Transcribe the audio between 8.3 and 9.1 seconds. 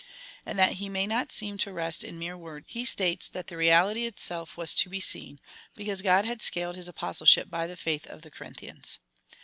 Corinthians.